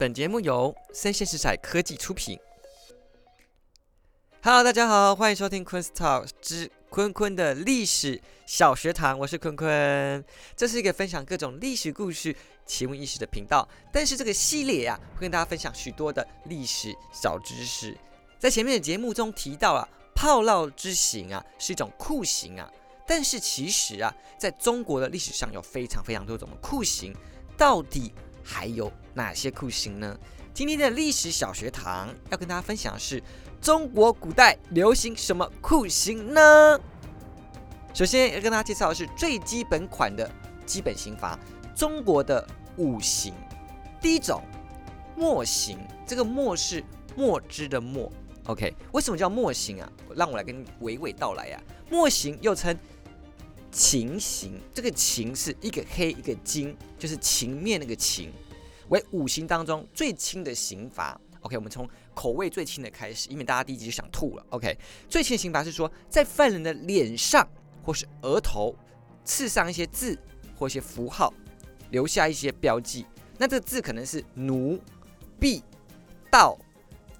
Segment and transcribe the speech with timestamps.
[0.00, 2.40] 本节目由生鲜食材科技出品。
[4.42, 10.24] Hello，大家好，欢迎收听昆 Talk 之坤坤的历史小学堂，我是坤坤。
[10.56, 12.34] 这是一个分享各种历史故事、
[12.64, 13.68] 奇闻异事的频道。
[13.92, 17.94] 但是这个系列呀，会跟大家分享许多的历史小知识。
[18.38, 22.66] 在前面的节目中提到啊，炮烙之刑啊是一种酷刑啊。
[23.06, 27.14] 但是其实啊，在中国的历史上有非常非常多种的酷刑，
[27.54, 28.14] 到底
[28.52, 30.18] 还有哪些酷刑呢？
[30.52, 33.22] 今天的历史小学堂要跟大家分享的是
[33.60, 36.80] 中国古代流行什么酷刑呢？
[37.94, 40.28] 首先要跟大家介绍的是最基本款的
[40.66, 41.38] 基本刑罚——
[41.76, 42.44] 中国的
[42.76, 43.32] 五刑。
[44.00, 44.42] 第一种，
[45.16, 45.78] 墨刑。
[46.04, 46.82] 这个墨是
[47.14, 48.10] 墨汁的墨。
[48.46, 49.88] OK，为什么叫墨刑啊？
[50.16, 51.62] 让我来跟你娓娓道来呀。
[51.88, 52.76] 墨刑又称。
[53.70, 58.32] 情刑，这个情是一个黑一个金，就是情面那个情，
[58.88, 61.18] 为五行当中最轻的刑罚。
[61.42, 64.44] OK，我们从口味最轻的开始，以免大家第一集就想吐了。
[64.50, 64.76] OK，
[65.08, 67.48] 最轻的刑罚是说，在犯人的脸上
[67.82, 68.76] 或是额头
[69.24, 70.18] 刺上一些字
[70.56, 71.32] 或一些符号，
[71.90, 73.06] 留下一些标记。
[73.38, 74.78] 那这字可能是奴、
[75.38, 75.62] 婢、
[76.30, 76.58] 盗、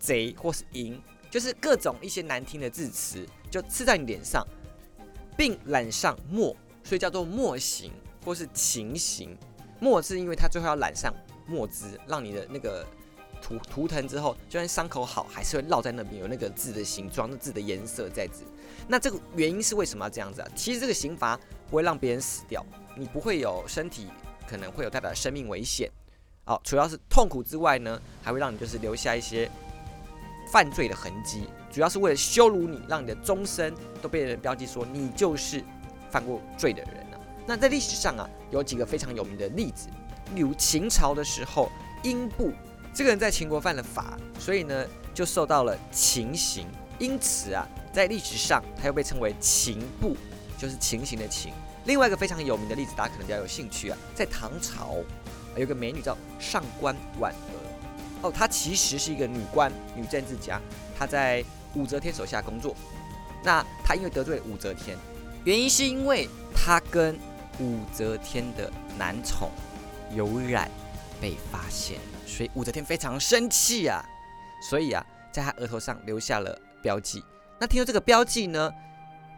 [0.00, 4.44] 贼或是淫，就是各种一些难听的字词，就刺在你脸上。
[5.38, 7.92] 并染上墨，所以叫做墨刑
[8.24, 9.38] 或是情刑。
[9.78, 11.14] 墨是因为它最后要染上
[11.46, 12.84] 墨汁，让你的那个
[13.40, 18.42] 涂涂腾之后，就算伤口好，还是会烙在那边，有那个字的形状、那字的颜色在字。
[18.88, 20.48] 那这个原因是为什么要这样子啊？
[20.56, 21.38] 其实这个刑罚
[21.70, 22.66] 不会让别人死掉，
[22.96, 24.08] 你不会有身体
[24.48, 25.88] 可能会有代表生命危险。
[26.44, 29.48] 好，主要是痛苦之外呢，还会让你就是留下一些。
[30.50, 35.62] 犯罪的痕迹，主要是为了羞辱你，让你的终身都被人标记说你就是
[36.10, 37.20] 犯过罪的人了。
[37.46, 39.88] 那在历史上啊，有几个非常有名的例子，
[40.34, 41.70] 例如秦朝的时候，
[42.02, 42.52] 英布
[42.94, 46.66] 这个人在秦国犯了法，所以呢就受到了秦刑，
[46.98, 50.16] 因此啊，在历史上他又被称为秦布，
[50.58, 51.52] 就是秦刑的秦。
[51.84, 54.96] 另外一个非常有名的例子，大家可能比较有兴趣啊，在唐朝
[55.56, 57.57] 有个美女叫上官婉儿。
[58.22, 60.60] 哦，她其实是一个女官、女政治家，
[60.98, 62.74] 她在武则天手下工作。
[63.44, 64.96] 那她因为得罪了武则天，
[65.44, 67.16] 原因是因为她跟
[67.60, 69.50] 武则天的男宠
[70.12, 70.68] 有染
[71.20, 74.04] 被发现，所以武则天非常生气啊。
[74.68, 77.22] 所以啊，在她额头上留下了标记。
[77.60, 78.72] 那听说这个标记呢，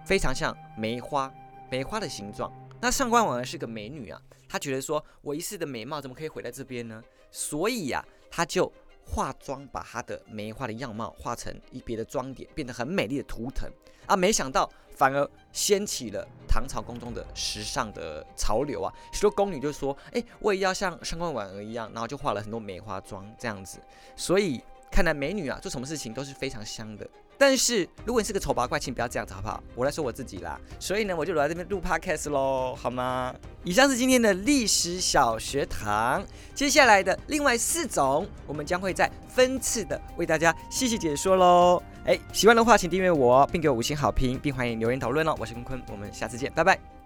[0.07, 1.31] 非常像梅花，
[1.71, 2.51] 梅花的形状。
[2.81, 7.03] 那上官婉儿是个美女啊，她觉得说我一世的美貌怎么可以毁在这边呢？
[7.31, 8.03] 所以呀。
[8.31, 8.73] 他就
[9.05, 13.69] 化妆，把他的梅花的样貌画成一别的妆点，变得很美丽的图腾
[14.07, 14.15] 啊！
[14.15, 18.95] 没想到反而掀起了唐朝宫中的时尚的潮流啊！
[19.13, 23.81] 许多宫女就说：“哎，我也要像上官婉儿一样。”然后就画了很多梅花妆这样子。
[24.15, 27.09] 所以看来美女啊，做什么事情都是非常香的。
[27.39, 29.63] 但是如果你是个丑八怪，请不要这样子好不好？
[29.75, 33.35] 我来说我自己啦，所以呢，我就来这边录 podcast 喽，好吗？
[33.65, 36.23] 以上是今天的历史小学堂，
[36.55, 41.83] 接下来的另外四种，我们将会在分次的为大家细细解说喽。
[42.05, 45.35] 哎，喜欢的话请订阅我，并给我五星好评，并欢迎留言讨论哦。
[45.39, 47.00] 我是坤坤，我们下次见，拜拜。